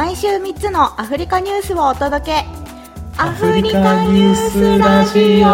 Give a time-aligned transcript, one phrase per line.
[0.00, 2.46] 毎週3つのアフリカニュースをお届け。
[3.18, 5.50] アフリカニュースラジオ。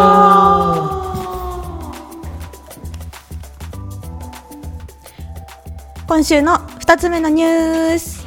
[6.07, 8.25] 今週の2つ目のニュース。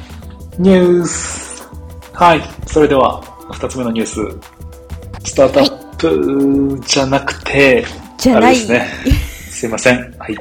[0.59, 1.67] ニュース。
[2.13, 2.41] はい。
[2.67, 5.27] それでは2つ目のニュース。
[5.27, 7.83] スタートアップじゃなくて、
[8.19, 8.43] じゃない。
[8.43, 8.87] あれですね。
[9.49, 10.15] すいません。
[10.19, 10.37] はい。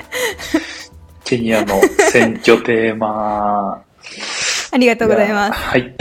[1.24, 1.80] ケニアの
[2.12, 3.82] 選挙テーマ
[4.72, 5.52] ありがとうございます。
[5.52, 5.94] はい。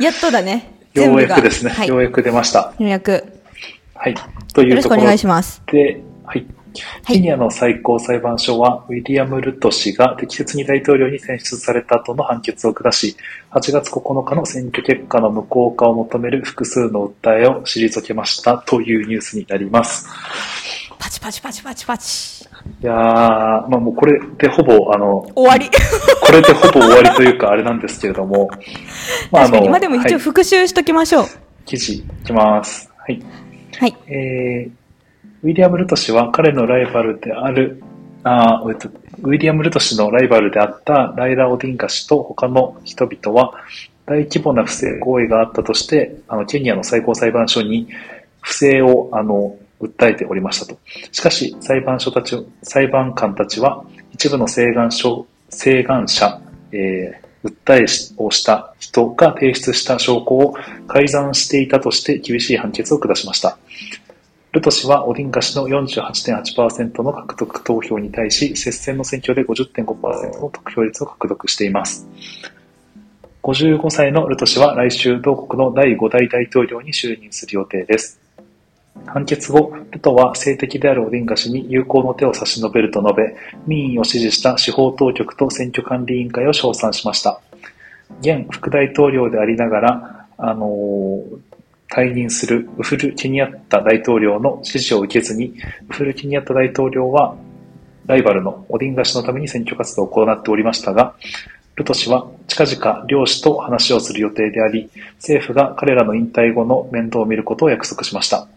[0.00, 0.72] やっとだね。
[0.94, 2.72] ようやくですね、はい、ようやく出ました。
[2.78, 3.24] ようやく。
[3.94, 4.14] はい。
[4.54, 5.62] といよろしくおうところ願いします。
[5.66, 6.46] で、はい。
[7.06, 13.16] ケニアの最高裁判所は、ウィリアム・ルト氏が適切に大統領に選出された後の判決を下し、
[13.50, 20.08] 8月9日の選挙結果の無効化を求める複数の訴えを退けましたというニュースになります。
[21.06, 22.44] パチパチパチパチパチ。
[22.82, 25.70] いやー、まあもうこれでほぼ、あの、終わり。
[26.20, 28.50] これでほぼ終わりというかあれなんですけれども、
[29.30, 29.68] ま確かに。
[29.68, 30.18] まあでも一応はい。
[30.18, 31.24] 復習しときましょう。
[31.64, 32.90] 記事いきます。
[32.96, 33.22] はい。
[33.78, 33.96] はい。
[34.08, 34.70] えー
[35.42, 37.80] ウィリアム・ルト氏は彼のライバルである、
[38.24, 38.88] あーえっと
[39.22, 43.52] ウィリアム・ルト氏のライバルであったライラ・オディンガ氏と他の人々は
[44.06, 47.86] 大規模な不正行為があったとして、あのケニアの最高裁判所に
[48.40, 50.78] 不正をあの訴えておりましたと。
[51.12, 56.40] しかし、裁判所たち、裁判官たちは一部の請願書、請願者、
[56.72, 57.84] えー訴え
[58.16, 60.56] をした人が提出した証拠を
[60.88, 63.58] 改ざんしていたとして厳しい判決を下しました。
[64.52, 72.08] ルト氏はオディンガ氏の48.8%の獲得投票に対し、接戦の選挙で50.5%の得票率を獲得しています。
[73.42, 78.25] 55歳のルト氏は来週同国の第5代大統領に就任する予定です。
[79.04, 87.40] 判決後、ルトは性的であるオディンガ氏に友好の手を差し伸べると述べ、民意を支持した司法当局と選挙管理委員会を称賛しました。
[88.20, 91.56] 現副大統領でありながら、あのー
[91.88, 95.54] 退任するウフル・ケニアッタ大統領の支持を受けずに、
[95.88, 97.36] ウフル・ケニアッタ大統領は、
[98.06, 101.14] ライバルのオディンガ氏のために選挙活動を行っておりましたが、
[101.76, 108.48] ルト氏は近々両氏と話をする予定であり、政府が彼らの引退後の面倒を見ることを約束しました。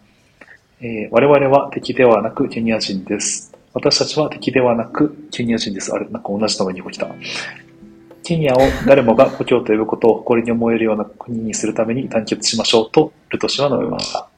[0.82, 3.52] えー我々は敵ではなくケニア人です。
[3.74, 5.92] 私たちは敵ではなくケニア人です。
[5.92, 7.06] あれ、なんか同じのが2個来た。
[8.22, 14.30] ケニアを誰もが故郷と呼ぶことを誇りに思えるような国にするために団結しましょうとルト氏は述べました。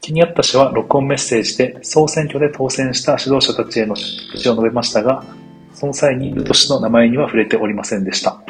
[0.00, 5.24] ケニアッタ氏は録音メッセージで総選挙で当選した指導者たちへの祝辞を述べましたが、
[5.74, 8.42] その際にルト氏の名前には触れておりませんでした。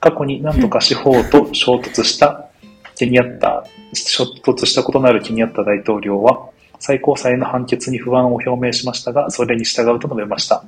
[0.00, 2.47] 過去に何とか司法と衝突した
[2.98, 6.48] ケニアッタ、衝突したことのあるケニアッタ大統領は、
[6.80, 10.64] 最高裁の判決に不安を表明しましたが、それに従うと述べました。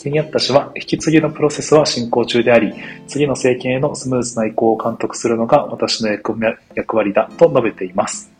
[0.00, 2.72] ケニアッタ氏は、引き継ぎのプロセスは進行中であり、
[3.08, 6.36] 次の政権へのスムーズな移行を監督するのが私の役
[6.76, 8.30] 役割だと述べています。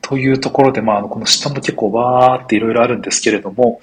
[0.00, 3.82] というところで、まあ、この下も結構わーっていろいろあるんですけれども、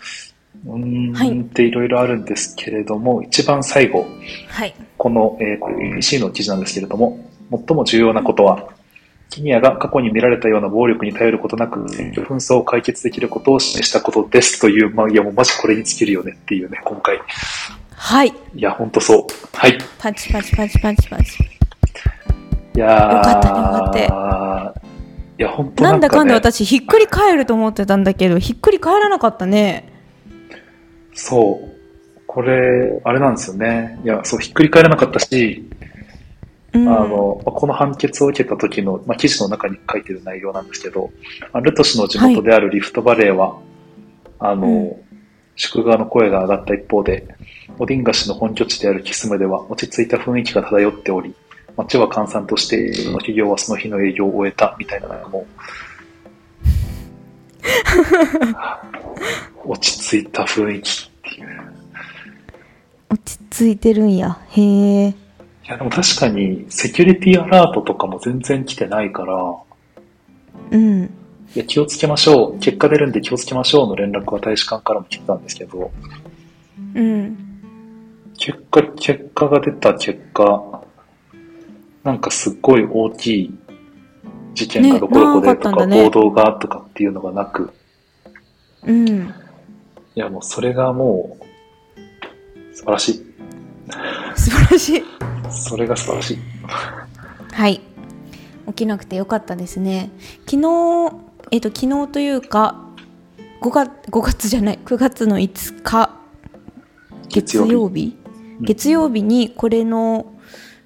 [0.65, 4.07] うーんっていろいろあるんですけれども、一番最後、
[4.47, 8.69] はいこの、えーこれ ABC の記事なんですけれども、最も重要なことは、
[9.31, 17.19] ケニアが過去に見られたような暴力に頼ることなく、選挙紛争を解決できることを示したことですという、まあ、いやもうマジこれに尽きるよねっていうね、今回。
[17.91, 19.25] はいいや、ほんとそう。
[19.53, 19.77] はい。
[19.97, 21.43] パチパチパチパチパチ
[22.75, 24.81] いやーよかったねよかった
[25.39, 29.93] いや、ほんとななんだかんだ私ひっくり返ると思ってたんだけどひっくり返らなかったね
[31.13, 31.78] そう。
[32.31, 33.99] これ、あれなんですよね。
[34.03, 35.67] いや、そう、ひっくり返らなかったし、
[36.73, 41.09] うんあの、まあこの判決を受けた時の、まあ、記事の中に書いてる内容なんですけど、
[41.51, 43.57] まあルト氏の地元であるリフトバレーは、
[44.37, 44.95] あの、うん
[45.61, 47.27] 祝賀の声が上がった一方で、
[47.79, 51.35] オディンガ氏の本拠地であるキスムでは落ち着いた雰囲気が漂っており、
[51.75, 55.45] 街は閑散として、その企業はその日の営業を終えたみたいな、なんかも
[59.65, 61.68] う、落ち着いた雰囲気っていう。
[63.09, 64.39] 落ち着いてるんや。
[64.49, 65.07] へえ。
[65.09, 65.13] い
[65.65, 69.35] や、でも確かに、セキュリティアラートとかも全然来てないから、
[70.71, 71.03] うん。
[71.55, 72.59] いや、気をつけましょう。
[72.59, 75.91] 結果出るんで気をつけましょうの連絡は大使館からも来てたんですけど、
[76.93, 77.37] うん。
[78.37, 80.83] 結果、結果が出た結果、
[82.03, 83.59] なんかすっごい大きい
[84.53, 86.03] 事件がねどこどこでとか、んだね。
[86.03, 87.71] 報道がとかっていうのがなく、
[88.83, 89.07] うん。
[89.07, 89.23] い
[90.15, 91.48] や、もうそれがもう、
[92.79, 93.25] 素晴らしい。
[94.37, 95.03] 素晴らしい
[95.51, 96.37] それが素晴らしい。
[97.51, 97.81] はい
[98.67, 100.11] 起きなくてよかったですね
[100.47, 101.11] 昨日
[101.51, 102.85] えっ、と昨日というか
[103.61, 106.11] 5月 ,5 月じゃない9月の5日
[107.27, 108.15] 月曜日
[108.61, 110.33] 月曜日にこれの、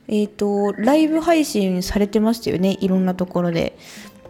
[0.08, 3.78] えっ、と、ライブ配信されてましたよね、いろんなところで。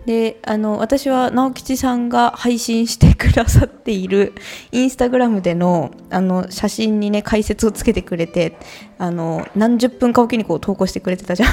[0.06, 4.34] で、あの、私は直吉さんが配信してくださっている
[4.72, 8.58] インスタグラムでの、あの、写真にね、解説をつけてくれて、
[8.98, 11.50] あの、何十分かおきにこう投稿してくれてたじゃん。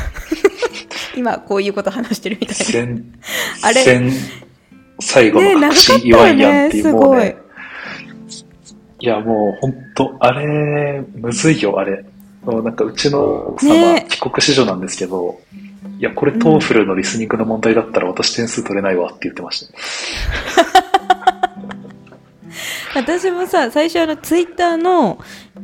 [1.16, 2.64] 今、こういうこと話してるみたいな。
[2.64, 3.12] 先、
[3.62, 3.84] あれ？
[3.84, 4.12] 先
[5.02, 7.36] 最後ねの核心言わんやんっていう、長かったよねもうね。
[9.02, 12.04] いや、もう本当あれ、むずいよ、あれ。
[12.42, 15.40] もうなんかうちの奥様、ね帰国子女なんですけど、
[16.00, 19.72] いや、これ TOEFL のリスニングの問題だったら私点数取れないわって言ってました。
[19.72, 19.78] ね。
[22.96, 25.18] 私もさ最初あのツイッターの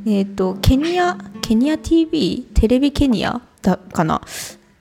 [0.06, 4.20] えっ、とケニアケニア TV テレビケニアだかな？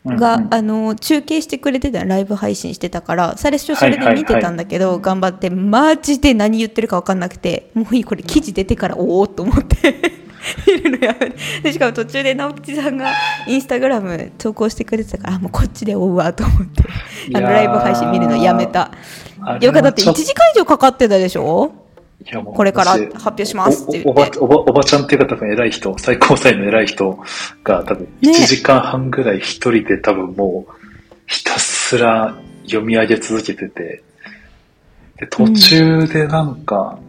[0.06, 0.54] が、うんうん。
[0.54, 10.16] あの中継してくれてたライブ配信してたから最初それで見てたんだけど、頑張ってマジで何言ってるか分かんなくてもういいこれ記事出てからおおと思って。
[10.68, 11.38] 見るのやめて。
[11.64, 13.12] でしかも途中で直吉さんが
[13.48, 16.84] インスタグラム投稿してくれてたからあもうこっちで追うわと思って。
[17.36, 18.92] あのライブ配信見るのやめた。
[19.60, 21.74] よかだって1はちょ時間以上かかってたでしょ？
[22.46, 24.40] これから私発表しますって言って。
[24.40, 27.20] おおおばおばおばちゃんっていうか多分偉い人、最高裁の偉い人
[27.64, 30.74] が多分ね1時間半ぐらい一人で多分もう
[31.28, 34.04] ひたすら読み上げ続けてて、
[35.18, 37.00] で途中でなんか、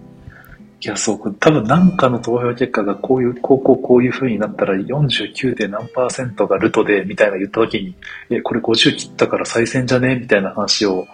[0.81, 5.55] いや、そう、多分なんかの投票結果がこういう、こうこうこういう風になったら 49.
[5.55, 7.97] で何パーセントがルトで、みたいな言った時に、
[8.31, 10.17] え、これ50切ったから再選じゃね？
[10.17, 11.09] みたいな話を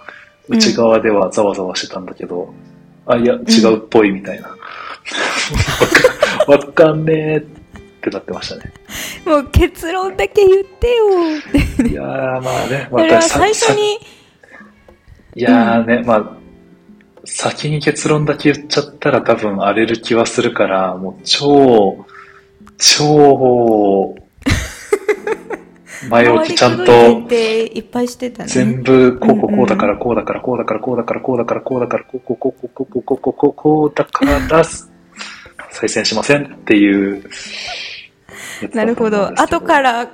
[0.49, 2.53] 内側ではざわざわしてたんだけど、
[3.07, 4.49] あ、いや、違うっぽいみたいな。
[4.49, 4.57] わ
[6.49, 7.41] かわかんねえっ
[8.03, 8.73] てなってましたね。
[9.25, 11.07] もう結論だけ言ってよ
[11.39, 11.89] って。
[11.89, 12.07] いやー、
[12.43, 13.99] まあね、 それはささ最初に、
[15.35, 16.37] いやーね、まあ、
[17.25, 22.05] 先に結論だけ言っちゃったら多分荒れる気はするから、もう超、
[22.79, 24.15] 超、
[26.09, 27.23] 前置きちゃんと。
[28.47, 34.65] 全部、こうこうこうだから、こうだから、こうだから、こうだから、こうだから、こうだから、こうこうこうこうこうこうこうこうこうこうだから、
[35.71, 37.25] 再選しませんっていう
[38.75, 39.33] なるほど。
[39.41, 40.09] 後から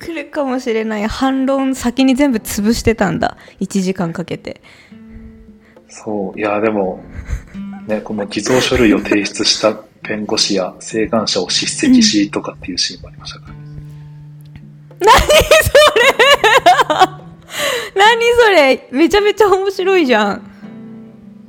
[0.00, 3.36] 来るかもしれない反論先に全部潰してたんだ。
[3.60, 4.60] 1時間かけて。
[5.88, 7.02] そう、いや、でも、
[7.86, 13.58] ね、この偽造書類を提出した弁護士や請願者を叱責しとかっていうシーンもありましたからね、
[15.00, 15.12] 何
[18.34, 18.88] それ？
[18.92, 20.42] めちゃめちゃ面白いじゃん。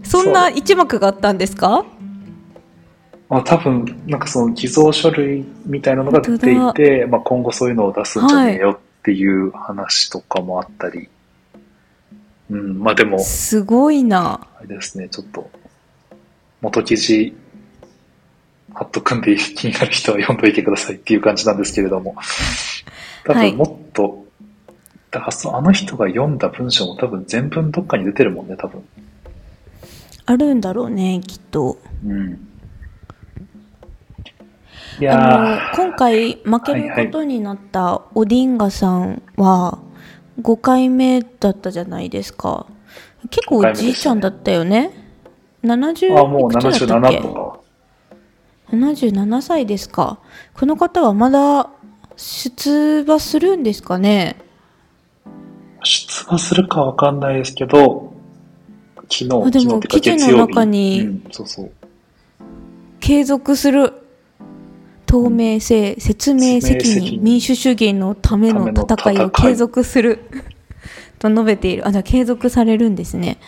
[0.04, 1.86] そんな一幕があったんですか？
[3.30, 11.08] まあ多分、なんかその偽造書類みたいなのが出てい本て、まあ今後そういうのを出すんじゃねえよっていう話とかもあったり、
[12.50, 14.48] うん、まあでも、すごいな。
[14.58, 15.50] あれですね、ちょっと、
[16.60, 17.34] 元記事、
[18.74, 22.16] 貼っとくんで気になる人は読んどいてくださいっていう感じなんですけれども、
[23.26, 24.26] 多はい分もっと、
[25.12, 28.84] だからそのあの人が読んだ文章も多分全文どっかに出てるもんね、多分。
[30.26, 31.78] あるんだろうね、きっと。
[32.06, 32.48] うん。
[35.00, 39.80] いやあの今回負けることになったオディンガさんは
[40.42, 42.68] 5回目だったじゃないですか
[43.30, 44.92] 結構おじいちゃんだったよね
[45.64, 47.60] 70ー、あ、もういくつだったっ77けとか。
[48.76, 50.20] 77歳ですか
[50.54, 51.70] この方はまだ
[52.22, 54.36] 出馬するんですかね？
[55.84, 58.14] 出馬するかわかんないですけど、
[59.10, 61.72] 昨日、あでも記事の中にうん、そうそう。
[63.00, 63.94] 継続する
[65.08, 69.26] 透明性説明責任民主主義のための戦いための戦い。
[69.26, 70.20] を継続する
[71.18, 71.88] と述べている。
[71.88, 73.40] あじゃあ継続されるんですね。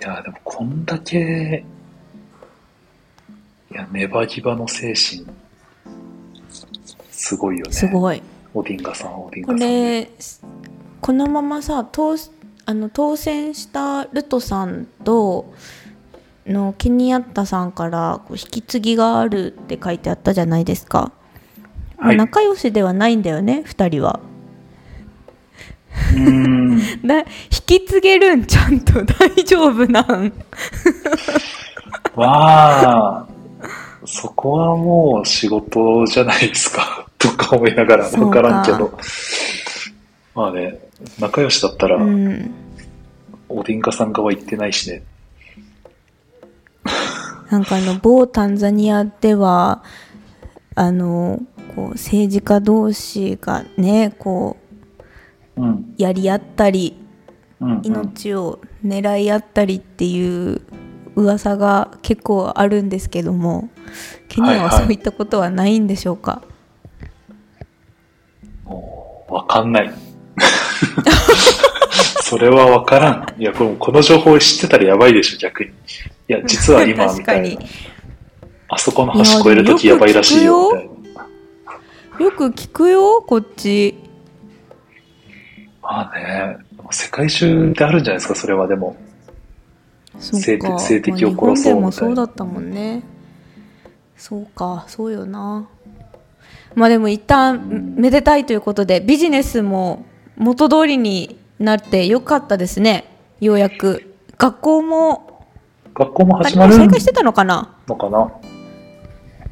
[0.00, 1.64] いや、でもこんだけ、
[3.70, 5.24] いや、ネバギバの精神、
[7.18, 7.72] すごいよね。
[7.72, 8.22] すごい。
[8.54, 9.68] オディンガさん、オディンこガさん。
[9.68, 10.10] れ
[11.00, 12.16] このままさ当
[12.64, 15.52] あの当選したルトさんと
[16.46, 21.12] のケニアッタさんから引き継ぎがあるって書いてあったじゃないですか、
[21.98, 24.20] まあはい仲良しではないんだよね2人は。
[26.14, 26.78] うーん。
[27.06, 27.24] だ引
[27.66, 30.32] き継げるんちゃんと大丈夫なん？
[32.14, 33.26] まあ、
[34.04, 38.98] そこはもう仕事じゃないですか、とか思いながら、そうかわからんけど。
[40.34, 40.78] まあね、
[41.18, 42.54] 仲良しだったら、うん
[43.50, 45.02] オディンガさん側行ってないしね。
[47.50, 49.82] なんかあの某タンザニアでは
[50.74, 51.40] あの
[51.74, 54.58] こう政治家同士がねこ
[55.56, 55.94] ううん。
[55.96, 56.96] やり合ったり
[57.60, 57.86] うん、うん。
[57.86, 60.60] 命を狙い合ったりっていう
[61.16, 63.70] 噂が結構あるんですけども
[64.28, 66.44] ケニアははいはいそういったことはないんでしょうか、もう
[69.28, 69.92] わかんない。
[72.22, 73.26] それはわからん。
[73.38, 75.70] いや、このこの情報を知ってたらやばいでしょ、逆に。
[75.70, 75.72] い
[76.28, 77.62] や、実は今、 みたいな。
[78.70, 80.88] あそこの橋越えるときやばいらしいよ、みたい
[82.18, 82.24] な。
[82.24, 83.94] よく聞くよこっち
[85.80, 86.58] まあね、
[86.90, 88.96] 世界中であるんじゃないですか、それはでも。
[90.20, 93.02] 性か性的を殺そうまあ日本でもみたいなそうだったもんね
[94.16, 95.68] そうかそうよな
[96.78, 100.06] まあでも一旦めでたいということでビジネスも
[100.36, 103.16] 元通りになってよかったですね。
[103.40, 104.14] ようやく。
[104.38, 105.44] 学校も
[105.92, 107.76] 学校もあ始まる再開してたのかな？
[107.88, 108.32] のかな？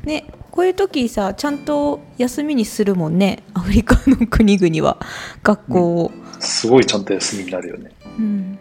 [0.05, 3.43] ねこういう時さちゃんと休みにするもんね。
[3.55, 4.99] アフリカの国々は。
[5.43, 7.91] 学校を、すごいちゃんと休みになるよね。
[8.19, 8.59] うん。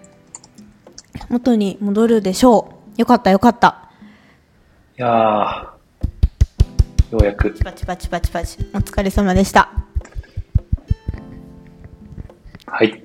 [1.29, 2.99] 元に戻るでしょう。
[2.99, 3.89] よかったよかった。
[4.97, 5.74] いやー、
[7.11, 7.51] ようやく。
[7.63, 8.57] パチパチパチパチ。
[8.73, 9.69] お疲れ様でした。
[12.65, 13.03] はい。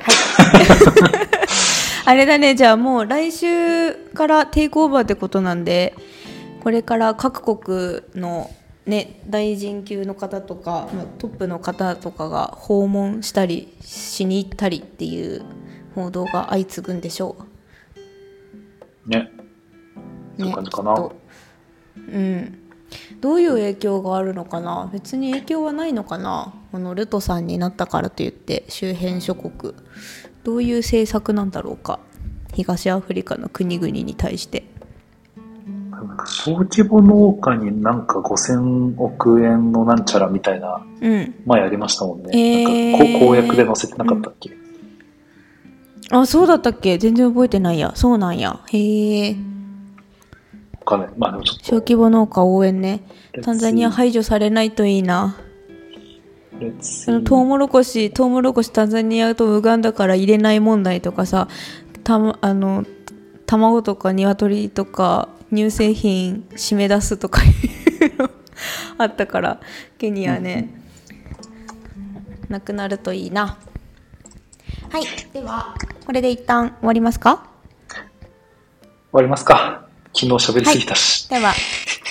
[2.04, 2.54] あれだね。
[2.54, 5.94] じゃあもう来週からテイクオーバーってことなんで
[6.62, 8.50] これから各国の
[8.84, 15.42] ね大臣級の方とかまあトップの方とかが訪問したりしに行ったりっていう
[15.94, 17.36] 報道が相次ぐんでしょ
[19.06, 19.30] ね。
[20.36, 21.08] う、そういう感じかな。
[21.96, 22.69] うん
[23.20, 24.88] どういう影響があるのかな？
[24.92, 26.54] 別に影響はないのかな？
[26.72, 29.74] このルトさんになったからといって周辺諸国。
[30.42, 32.00] どういう政策なんだろうか？
[32.54, 34.64] 東アフリカの国々に対して。
[36.26, 41.34] 小規模農家になんか5000億円のなんちゃらみたいなうん。
[41.44, 42.30] 前ありましたもんね。
[42.32, 42.92] えー。
[42.92, 44.50] なんかこ公約で載せてなかったっけ、
[46.10, 46.96] あそうだったっけ？
[46.96, 47.92] 全然覚えてないや。
[47.94, 48.60] そうなんや。
[48.68, 49.36] へえわ
[50.90, 51.08] か。
[51.16, 53.02] まあでもちょっ小規模農家応援ね。
[53.32, 53.40] と。
[53.42, 55.36] タンザニア排除されないといいな。
[56.80, 61.48] そのトウモロコシトウモロコシタンザニアとウガンダから入れない問題とかさ
[62.04, 62.84] たまあの
[63.46, 68.30] 卵とか鶏とか乳製品締め出すとかいうの
[68.98, 69.60] あったから
[69.96, 70.68] ケニアね、
[72.50, 73.56] なくなるといいな。
[74.90, 77.48] はいではこれで一旦終わりますか？
[77.88, 78.02] 終
[79.12, 79.86] わりますか。
[80.12, 81.28] 昨日喋りすぎたし。
[81.28, 81.52] では。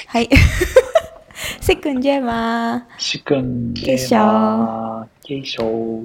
[0.07, 0.29] はい。
[1.61, 2.81] セクンジェマー。
[2.97, 6.01] シクン、よいしょよいしょ。